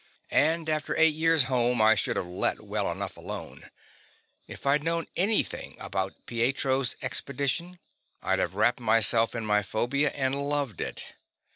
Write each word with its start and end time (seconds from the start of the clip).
And 0.31 0.67
after 0.67 0.97
eight 0.97 1.13
years 1.13 1.43
home, 1.43 1.79
I 1.79 1.93
should 1.93 2.15
have 2.17 2.25
let 2.25 2.61
well 2.63 2.91
enough 2.91 3.15
alone. 3.17 3.69
If 4.47 4.65
I'd 4.65 4.81
known 4.83 5.05
anything 5.15 5.77
about 5.79 6.25
Pietro's 6.25 6.95
expedition, 7.03 7.77
I'd 8.19 8.39
have 8.39 8.55
wrapped 8.55 8.79
myself 8.79 9.35
in 9.35 9.45
my 9.45 9.61
phobia 9.61 10.09
and 10.15 10.33
loved 10.33 10.81
it. 10.81 11.17